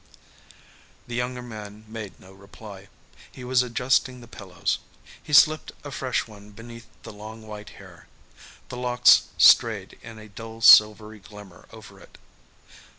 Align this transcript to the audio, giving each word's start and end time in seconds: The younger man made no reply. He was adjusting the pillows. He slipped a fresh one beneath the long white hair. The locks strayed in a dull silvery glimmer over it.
The 1.05 1.13
younger 1.13 1.43
man 1.43 1.85
made 1.87 2.19
no 2.19 2.33
reply. 2.33 2.87
He 3.31 3.43
was 3.43 3.61
adjusting 3.61 4.19
the 4.19 4.27
pillows. 4.27 4.79
He 5.21 5.31
slipped 5.31 5.73
a 5.83 5.91
fresh 5.91 6.25
one 6.27 6.49
beneath 6.49 6.87
the 7.03 7.13
long 7.13 7.45
white 7.45 7.69
hair. 7.77 8.07
The 8.69 8.77
locks 8.77 9.25
strayed 9.37 9.99
in 10.01 10.17
a 10.17 10.27
dull 10.27 10.61
silvery 10.61 11.19
glimmer 11.19 11.67
over 11.71 11.99
it. 11.99 12.17